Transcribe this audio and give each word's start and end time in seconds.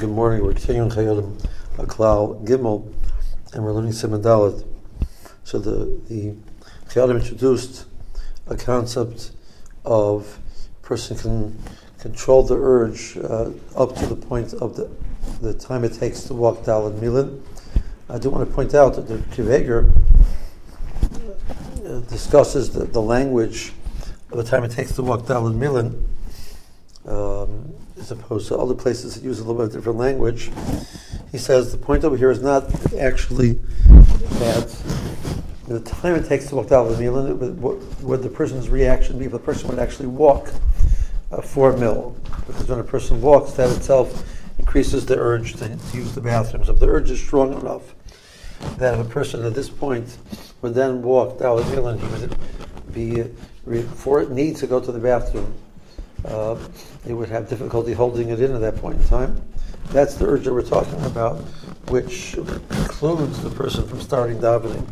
Good 0.00 0.08
morning. 0.08 0.42
We're 0.42 0.54
continuing 0.54 0.88
Chayei 0.88 1.12
Adam 1.12 1.36
Klal 1.86 2.42
Gimel, 2.46 2.90
and 3.52 3.62
we're 3.62 3.72
learning 3.72 3.92
Siman 3.92 4.22
Dalet. 4.22 4.66
So 5.44 5.58
the 5.58 6.00
the 6.08 6.34
Chayei 6.88 7.04
Adam 7.04 7.18
introduced 7.18 7.84
a 8.46 8.56
concept 8.56 9.32
of 9.84 10.38
person 10.80 11.18
can 11.18 11.62
control 11.98 12.42
the 12.42 12.56
urge 12.56 13.18
uh, 13.18 13.50
up 13.76 13.94
to 13.96 14.06
the 14.06 14.16
point 14.16 14.54
of 14.54 14.74
the 14.74 14.90
the 15.42 15.52
time 15.52 15.84
it 15.84 15.92
takes 15.92 16.22
to 16.22 16.32
walk 16.32 16.60
Dalet 16.60 16.98
Milan. 16.98 17.42
I 18.08 18.16
do 18.16 18.30
want 18.30 18.48
to 18.48 18.54
point 18.54 18.74
out 18.74 18.94
that 18.94 19.06
the 19.06 19.18
Kiveger 19.36 19.92
uh, 21.84 22.00
discusses 22.08 22.70
the, 22.70 22.86
the 22.86 23.02
language 23.02 23.74
of 24.30 24.38
the 24.38 24.44
time 24.44 24.64
it 24.64 24.70
takes 24.70 24.92
to 24.92 25.02
walk 25.02 25.26
Dalet 25.26 25.54
Milan. 25.54 26.08
Um, 27.04 27.59
as 28.00 28.10
opposed 28.10 28.48
to 28.48 28.56
other 28.56 28.74
places 28.74 29.14
that 29.14 29.22
use 29.22 29.38
a 29.38 29.44
little 29.44 29.56
bit 29.56 29.66
of 29.66 29.72
different 29.72 29.98
language. 29.98 30.50
He 31.30 31.38
says 31.38 31.70
the 31.70 31.78
point 31.78 32.04
over 32.04 32.16
here 32.16 32.30
is 32.30 32.42
not 32.42 32.64
actually 32.94 33.52
that 34.38 34.68
the 35.68 35.80
time 35.80 36.16
it 36.16 36.26
takes 36.26 36.46
to 36.46 36.56
walk 36.56 36.68
down 36.68 36.88
the 36.88 36.98
milan, 36.98 37.60
would 38.00 38.22
the 38.22 38.28
person's 38.28 38.68
reaction 38.68 39.18
be 39.18 39.26
if 39.26 39.32
the 39.32 39.38
person 39.38 39.68
would 39.68 39.78
actually 39.78 40.08
walk 40.08 40.52
uh, 41.30 41.40
four 41.40 41.76
mil? 41.76 42.16
Because 42.46 42.68
when 42.68 42.80
a 42.80 42.84
person 42.84 43.20
walks, 43.20 43.52
that 43.52 43.70
itself 43.76 44.24
increases 44.58 45.06
the 45.06 45.16
urge 45.16 45.52
to, 45.54 45.76
to 45.76 45.96
use 45.96 46.14
the 46.14 46.20
bathroom. 46.20 46.64
So 46.64 46.72
if 46.72 46.80
the 46.80 46.88
urge 46.88 47.10
is 47.10 47.20
strong 47.20 47.52
enough 47.60 47.94
that 48.78 48.98
if 48.98 49.06
a 49.06 49.08
person 49.08 49.44
at 49.44 49.54
this 49.54 49.70
point 49.70 50.18
would 50.60 50.74
then 50.74 51.02
walk 51.02 51.38
down 51.38 51.58
the 51.58 51.64
milan, 51.76 51.98
he 51.98 52.06
would 52.06 52.36
be 52.92 53.22
for 53.84 54.20
it 54.20 54.30
need 54.30 54.56
to 54.56 54.66
go 54.66 54.80
to 54.80 54.90
the 54.90 54.98
bathroom 54.98 55.54
they 56.24 57.14
would 57.14 57.28
have 57.28 57.48
difficulty 57.48 57.92
holding 57.92 58.30
it 58.30 58.40
in 58.40 58.52
at 58.52 58.60
that 58.60 58.76
point 58.76 59.00
in 59.00 59.08
time. 59.08 59.40
That's 59.90 60.14
the 60.14 60.26
urge 60.26 60.44
that 60.44 60.52
we're 60.52 60.62
talking 60.62 61.02
about, 61.04 61.38
which 61.88 62.34
includes 62.34 63.42
the 63.42 63.50
person 63.50 63.86
from 63.88 64.00
starting 64.00 64.38
davening. 64.38 64.86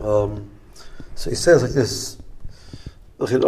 Um, 0.00 0.50
so 1.14 1.30
he 1.30 1.36
says 1.36 1.62
like 1.62 1.72
this. 1.72 2.18
Even 3.20 3.40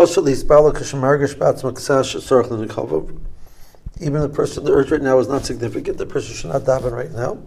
the 4.20 4.28
person, 4.28 4.64
the 4.64 4.72
urge 4.72 4.91
right 4.91 5.02
now 5.02 5.19
is 5.19 5.28
not 5.28 5.44
significant. 5.44 5.98
The 5.98 6.06
person 6.06 6.34
should 6.34 6.50
not 6.50 6.62
daven 6.62 6.92
right 6.92 7.10
now. 7.10 7.38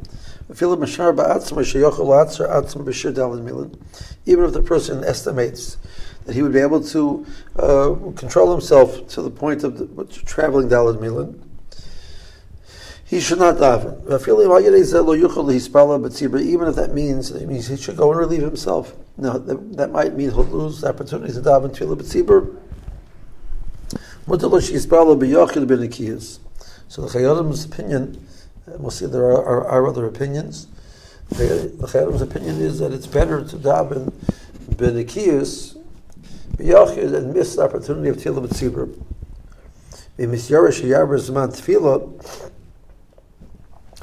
Even 4.26 4.46
if 4.46 4.54
the 4.54 4.64
person 4.66 5.04
estimates 5.04 5.78
that 6.26 6.36
he 6.36 6.42
would 6.42 6.54
be 6.54 6.60
able 6.60 6.82
to 6.84 7.26
uh, 7.58 7.96
control 8.16 8.52
himself 8.52 9.08
to 9.10 9.22
the 9.22 9.32
point 9.32 9.64
of 9.64 9.78
the, 9.78 10.06
traveling 10.26 10.70
Dalad 10.70 11.00
Milan. 11.00 11.44
He 13.06 13.20
should 13.20 13.40
not 13.40 13.56
daven. 13.56 14.06
Even 16.42 16.68
if 16.68 16.76
that 16.76 16.94
means, 16.94 17.34
means 17.34 17.68
he 17.68 17.78
should 17.78 17.98
go 17.98 18.12
and 18.12 18.20
relieve 18.20 18.44
himself. 18.44 18.94
Now, 19.18 19.40
that, 19.40 19.78
that 19.78 19.92
might 19.92 20.16
mean 20.16 20.30
he'll 20.30 20.44
lose 20.44 20.82
the 20.82 20.90
opportunity 20.90 21.34
to 21.34 21.40
daven 21.40 21.76
Tefillah 21.76 21.98
B'tzibur. 21.98 22.56
So 26.88 27.02
the 27.02 27.08
Chayei 27.08 27.32
Adam's 27.32 27.66
opinion, 27.66 28.28
we'll 28.68 28.92
see 28.92 29.08
there 29.08 29.24
are, 29.24 29.44
are, 29.44 29.68
are 29.68 29.88
other 29.88 30.06
opinions. 30.06 30.68
The, 31.30 31.74
Chayei 31.80 32.04
Adam's 32.04 32.22
opinion 32.22 32.62
is 32.62 32.78
that 32.78 32.94
it's 32.94 33.08
better 33.08 33.44
to 33.44 33.56
daven 33.58 34.14
Benikiyas 34.70 35.79
b'yachid 36.58 37.16
and 37.16 37.34
miss 37.34 37.56
the 37.56 37.64
opportunity 37.64 38.10
of 38.10 38.18
tefillah 38.18 38.48
b'tzibur. 38.48 38.90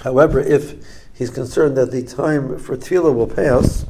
However, 0.02 0.40
if 0.40 0.74
he's 1.12 1.30
concerned 1.30 1.76
that 1.76 1.90
the 1.90 2.02
time 2.02 2.58
for 2.58 2.76
tefillah 2.76 3.14
will 3.14 3.26
pass, 3.26 3.84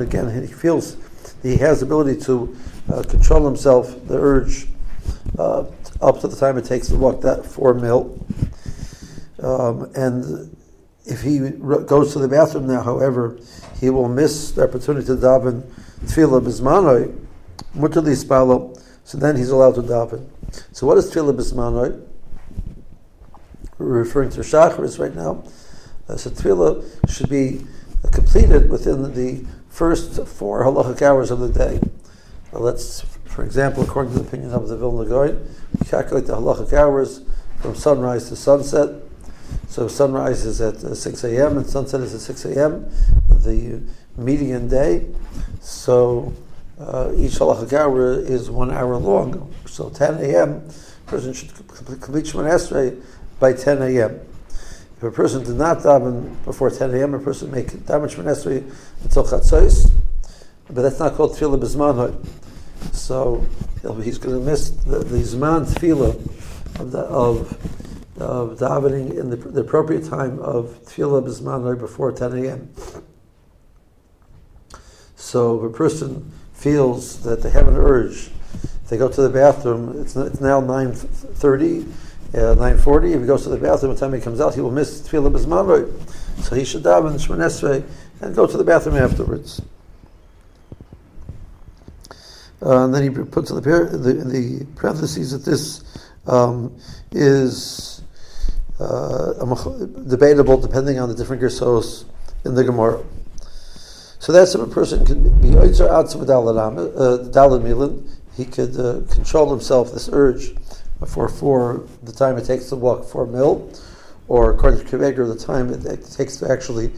again, 0.00 0.46
he 0.46 0.52
feels 0.52 0.96
he 1.42 1.56
has 1.56 1.80
the 1.80 1.86
ability 1.86 2.20
to 2.22 2.56
uh, 2.92 3.02
control 3.02 3.44
himself, 3.46 4.06
the 4.06 4.18
urge, 4.18 4.66
uh, 5.38 5.64
up 6.00 6.20
to 6.20 6.28
the 6.28 6.36
time 6.36 6.58
it 6.58 6.64
takes 6.64 6.88
to 6.88 6.96
walk 6.96 7.20
that 7.22 7.44
four 7.44 7.74
mil. 7.74 8.18
Um, 9.42 9.90
and 9.94 10.56
if 11.08 11.22
he 11.22 11.38
goes 11.38 12.12
to 12.12 12.18
the 12.18 12.28
bathroom 12.28 12.66
now, 12.66 12.82
however, 12.82 13.38
he 13.80 13.88
will 13.90 14.08
miss 14.08 14.52
the 14.52 14.64
opportunity 14.64 15.06
to 15.06 15.14
daven 15.14 15.62
tefillah 16.04 16.42
bismanoi, 16.42 17.26
mutali 17.74 18.14
spalo. 18.14 18.80
So 19.04 19.16
then 19.16 19.36
he's 19.36 19.48
allowed 19.48 19.76
to 19.76 19.82
daven. 19.82 20.28
So 20.72 20.86
what 20.86 20.98
is 20.98 21.10
tefillah 21.10 21.34
bismanoi? 21.34 22.04
We're 23.78 23.86
referring 23.86 24.30
to 24.30 24.40
Shacharis 24.40 24.98
right 24.98 25.14
now. 25.14 25.44
Uh, 26.08 26.16
so 26.16 26.30
tefillah 26.30 26.84
should 27.10 27.30
be 27.30 27.64
completed 28.12 28.68
within 28.68 29.14
the 29.14 29.46
first 29.70 30.26
four 30.26 30.62
halachic 30.64 31.00
hours 31.00 31.30
of 31.30 31.38
the 31.40 31.48
day. 31.48 31.80
Uh, 32.52 32.58
let's, 32.58 33.00
for 33.24 33.44
example, 33.44 33.82
according 33.82 34.12
to 34.12 34.18
the 34.18 34.28
opinion 34.28 34.52
of 34.52 34.68
the 34.68 34.76
Vilna 34.76 35.38
we 35.78 35.86
calculate 35.86 36.26
the 36.26 36.34
halachic 36.34 36.74
hours 36.74 37.22
from 37.60 37.74
sunrise 37.74 38.28
to 38.28 38.36
sunset. 38.36 39.07
So 39.68 39.88
sunrise 39.88 40.44
is 40.44 40.60
at 40.60 40.76
uh, 40.76 40.94
6 40.94 41.24
a.m. 41.24 41.58
and 41.58 41.66
sunset 41.66 42.00
is 42.00 42.14
at 42.14 42.20
6 42.20 42.44
a.m. 42.46 42.90
The 43.28 43.80
median 44.16 44.68
day. 44.68 45.06
So 45.60 46.32
uh, 46.80 47.12
each 47.16 47.32
halachic 47.32 47.72
hour 47.72 48.12
is 48.12 48.50
one 48.50 48.70
hour 48.70 48.96
long. 48.96 49.52
So 49.66 49.90
10 49.90 50.14
a.m. 50.24 50.68
A 51.06 51.10
person 51.10 51.32
should 51.32 51.54
complete 51.56 52.26
Shemon 52.26 52.50
Esrei 52.50 53.00
by 53.38 53.52
10 53.52 53.82
a.m. 53.82 54.20
If 54.96 55.02
a 55.02 55.10
person 55.10 55.44
did 55.44 55.56
not 55.56 55.78
daven 55.78 56.34
before 56.44 56.70
10 56.70 56.94
a.m., 56.94 57.14
a 57.14 57.18
person 57.18 57.50
may 57.50 57.62
daven 57.62 58.12
Shemon 58.12 58.26
Esrei 58.26 58.70
until 59.04 59.24
Chatzos, 59.24 59.92
but 60.66 60.82
that's 60.82 60.98
not 60.98 61.14
called 61.14 61.32
Tefillah 61.36 61.60
B'Zmanot. 61.60 62.94
So 62.94 63.46
he's 64.02 64.18
going 64.18 64.38
to 64.38 64.44
miss 64.44 64.70
the, 64.70 64.98
the 64.98 65.18
Zman 65.18 65.66
Tefillah 65.66 66.80
of, 66.80 66.92
the, 66.92 67.00
of 67.00 67.87
of 68.20 68.58
davening 68.58 69.18
in 69.18 69.30
the, 69.30 69.36
the, 69.36 69.60
appropriate 69.60 70.04
time 70.04 70.38
of 70.40 70.66
tefillah 70.84 71.22
bisman 71.22 71.78
before 71.78 72.12
10 72.12 72.44
a.m. 72.44 72.70
So 75.16 75.58
if 75.58 75.72
a 75.72 75.76
person 75.76 76.32
feels 76.52 77.22
that 77.22 77.42
they 77.42 77.50
have 77.50 77.68
an 77.68 77.76
urge, 77.76 78.30
they 78.88 78.96
go 78.96 79.08
to 79.08 79.22
the 79.22 79.28
bathroom. 79.28 80.00
It's, 80.00 80.16
it's 80.16 80.40
now 80.40 80.60
9:30, 80.60 81.82
uh, 82.34 82.54
9:40. 82.56 83.14
If 83.14 83.20
he 83.20 83.26
goes 83.26 83.42
to 83.44 83.50
the 83.50 83.58
bathroom, 83.58 83.94
the 83.94 84.00
time 84.00 84.12
he 84.14 84.20
comes 84.20 84.40
out, 84.40 84.54
he 84.54 84.60
will 84.60 84.70
miss 84.70 85.00
tefillah 85.02 85.32
bisman 85.32 86.42
So 86.42 86.56
he 86.56 86.64
should 86.64 86.82
daven 86.82 87.14
shmonesrei 87.14 87.84
and 88.20 88.34
go 88.34 88.46
to 88.46 88.56
the 88.56 88.64
bathroom 88.64 88.96
afterwards. 88.96 89.60
Uh, 92.60 92.84
and 92.84 92.94
then 92.94 93.02
he 93.04 93.10
puts 93.10 93.50
in 93.50 93.56
the, 93.56 93.62
the, 93.62 94.12
the 94.12 94.66
parentheses 94.74 95.30
that 95.30 95.48
this 95.48 95.84
um, 96.26 96.76
is 97.12 98.02
debatable 98.78 100.56
depending 100.58 100.98
on 100.98 101.08
the 101.08 101.14
different 101.14 101.42
gersos 101.42 102.04
in 102.44 102.54
the 102.54 102.64
Gemara. 102.64 103.02
So 104.20 104.32
that's 104.32 104.54
if 104.54 104.60
a 104.60 104.66
person 104.66 105.06
can 105.06 105.22
be 105.40 105.48
Oitzer 105.48 105.88
Atzim 105.88 106.24
Dalad 106.26 107.62
Milan, 107.62 108.08
he 108.36 108.44
could 108.44 108.78
uh, 108.78 109.00
control 109.12 109.50
himself, 109.50 109.92
this 109.92 110.08
urge, 110.12 110.54
for, 111.06 111.28
for 111.28 111.86
the 112.02 112.12
time 112.12 112.36
it 112.36 112.44
takes 112.44 112.68
to 112.68 112.76
walk 112.76 113.04
four 113.04 113.26
mil, 113.26 113.72
or 114.26 114.52
according 114.52 114.84
to 114.84 114.96
Kveger, 114.96 115.26
the 115.26 115.38
time 115.38 115.72
it, 115.72 115.84
it, 115.84 116.04
takes 116.04 116.36
to 116.36 116.50
actually, 116.50 116.92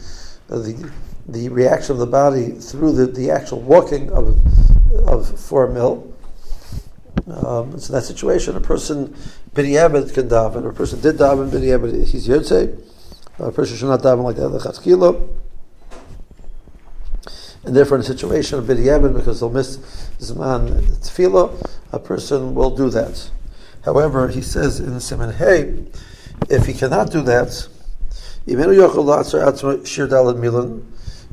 uh, 0.50 0.58
the, 0.58 0.92
the 1.28 1.48
reaction 1.50 1.92
of 1.92 1.98
the 1.98 2.06
body 2.06 2.50
through 2.50 2.92
the, 2.92 3.06
the 3.06 3.30
actual 3.30 3.60
walking 3.60 4.10
of, 4.12 4.36
of 5.06 5.38
four 5.38 5.66
mil. 5.66 6.14
Um, 7.26 7.78
so 7.78 7.92
in 7.92 8.00
that 8.00 8.04
situation, 8.04 8.56
a 8.56 8.60
person 8.60 9.14
b'di'evit 9.54 10.14
can 10.14 10.28
daven. 10.28 10.68
A 10.68 10.72
person 10.72 11.00
did 11.00 11.16
daven 11.16 11.50
b'di'evit, 11.50 12.06
he's 12.06 12.28
yotze. 12.28 12.82
A 13.38 13.52
person 13.52 13.76
should 13.76 13.88
not 13.88 14.02
daven 14.02 14.24
like 14.24 14.36
that 14.36 14.48
lechatzkila. 14.48 15.36
And 17.64 17.76
therefore, 17.76 17.98
in 17.98 18.02
a 18.02 18.06
situation 18.06 18.58
of 18.58 18.64
b'di'evit, 18.64 19.14
because 19.14 19.40
they'll 19.40 19.50
miss 19.50 19.76
zman 20.18 20.82
tefillah, 21.00 21.68
a 21.92 21.98
person 21.98 22.54
will 22.54 22.74
do 22.74 22.90
that. 22.90 23.30
However, 23.84 24.28
he 24.28 24.42
says 24.42 24.78
in 24.78 24.90
the 24.90 25.00
Siman 25.00 25.34
Hey, 25.34 25.84
if 26.48 26.66
he 26.66 26.74
cannot 26.74 27.10
do 27.10 27.22
that, 27.22 27.66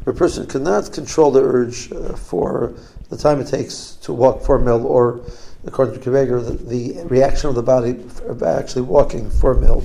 a 0.06 0.14
person 0.14 0.48
cannot 0.48 0.94
control 0.94 1.32
the 1.32 1.42
urge 1.42 1.92
uh, 1.92 2.16
for 2.16 2.74
the 3.10 3.18
time 3.18 3.42
it 3.42 3.48
takes 3.48 3.98
to 4.02 4.14
walk 4.14 4.44
four 4.44 4.60
mil 4.60 4.86
or 4.86 5.22
according 5.68 6.00
to 6.00 6.10
Kveger, 6.10 6.44
the, 6.44 6.54
the, 6.64 7.06
reaction 7.08 7.50
of 7.50 7.56
the 7.56 7.62
body 7.64 7.94
by 8.34 8.54
actually 8.54 8.82
walking 8.84 9.30
for 9.30 9.52
a 9.52 9.60
mil. 9.60 9.84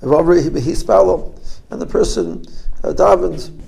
And 0.00 0.10
the 1.80 1.86
person 1.88 2.44
uh, 2.82 2.92
davened 2.92 3.60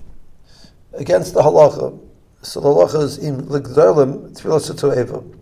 against 0.95 1.35
the 1.35 1.43
halacha. 1.43 2.01
So 2.43 2.61
the 2.61 2.69
halacha 2.69 3.03
is 3.03 3.19
im 3.19 3.43
ligdalim 3.43 4.37
tefillah 4.37 5.35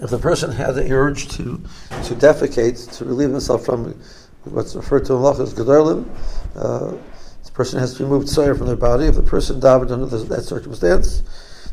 if 0.00 0.10
the 0.10 0.18
person 0.18 0.52
had 0.52 0.72
the 0.72 0.90
urge 0.92 1.28
to 1.36 1.60
to 2.04 2.14
defecate, 2.14 2.96
to 2.98 3.04
relieve 3.04 3.30
himself 3.30 3.64
from 3.64 4.00
what's 4.44 4.74
referred 4.76 5.04
to 5.06 5.14
in 5.14 5.18
Allah 5.18 5.42
as 5.42 5.54
gedolim, 5.54 6.08
uh, 6.54 6.92
the 7.44 7.50
person 7.52 7.80
has 7.80 7.94
to 7.94 8.04
remove 8.04 8.24
tzayir 8.24 8.56
from 8.56 8.68
their 8.68 8.76
body. 8.76 9.06
If 9.06 9.16
the 9.16 9.22
person 9.22 9.60
davened 9.60 9.90
under 9.90 10.06
that 10.06 10.42
circumstance, 10.42 11.22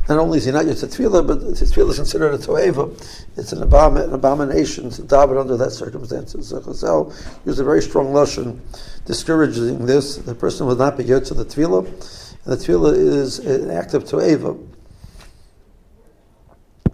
not 0.08 0.20
only 0.20 0.38
is 0.38 0.46
he 0.46 0.52
not 0.52 0.66
a 0.66 0.70
tefillah, 0.70 1.26
but 1.26 1.40
tefillah 1.40 1.90
is 1.90 1.96
considered 1.98 2.34
a 2.34 2.38
toeva. 2.38 2.92
It's 3.38 3.52
an, 3.54 3.68
abom- 3.68 4.04
an 4.04 4.14
abomination 4.14 4.90
to 4.92 5.02
daven 5.02 5.40
under 5.40 5.58
that 5.58 5.72
circumstances. 5.72 6.50
So 6.50 6.60
Chazal 6.62 7.46
used 7.46 7.60
a 7.60 7.64
very 7.64 7.82
strong 7.82 8.08
lashon 8.08 8.60
discouraging 9.06 9.86
this. 9.86 10.18
The 10.18 10.36
person 10.36 10.68
will 10.68 10.76
not 10.76 10.98
be 10.98 11.06
to 11.06 11.20
the 11.20 11.46
tefillah, 11.46 11.86
and 11.86 12.54
the 12.54 12.58
tefillah 12.58 12.96
is 12.96 13.40
an 13.40 13.72
act 13.72 13.94
of 13.94 14.04
toeva. 14.04 14.58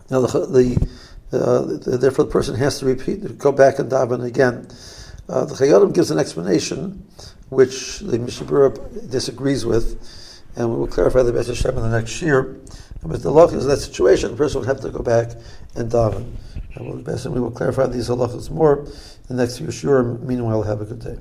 Now 0.09 0.21
the, 0.21 0.45
the 0.45 0.87
uh, 1.31 1.97
therefore, 1.97 2.25
the 2.25 2.31
person 2.31 2.55
has 2.55 2.79
to 2.79 2.85
repeat, 2.85 3.37
go 3.37 3.51
back 3.51 3.79
and 3.79 3.89
daven 3.89 4.25
again. 4.25 4.67
Uh, 5.29 5.45
the 5.45 5.55
Chayyim 5.55 5.93
gives 5.93 6.11
an 6.11 6.19
explanation, 6.19 7.07
which 7.49 7.99
the 7.99 8.19
Mishnah 8.19 8.47
Berurah 8.47 9.09
disagrees 9.09 9.65
with, 9.65 9.97
and 10.55 10.69
we 10.69 10.77
will 10.77 10.87
clarify 10.87 11.23
the 11.23 11.31
Beis 11.31 11.47
Hashem 11.47 11.77
in 11.77 11.83
the 11.83 11.99
next 11.99 12.21
year. 12.21 12.59
But 13.03 13.23
the 13.23 13.29
halachas 13.29 13.61
in 13.61 13.67
that 13.67 13.79
situation, 13.79 14.31
the 14.31 14.37
person 14.37 14.59
would 14.59 14.67
have 14.67 14.81
to 14.81 14.89
go 14.89 15.01
back 15.01 15.31
and 15.75 15.91
daven. 15.91 16.35
And 16.75 17.03
we'll, 17.33 17.51
clarify 17.51 17.87
these 17.87 18.09
halachas 18.09 18.49
more 18.49 18.79
in 19.29 19.35
the 19.35 19.43
next 19.43 19.57
few 19.57 19.71
sure. 19.71 20.03
Meanwhile, 20.03 20.63
have 20.63 20.81
a 20.81 20.85
good 20.85 20.99
day. 20.99 21.17